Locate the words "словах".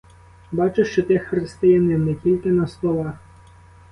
2.67-3.13